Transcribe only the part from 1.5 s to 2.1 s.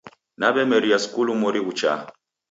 ghuchaa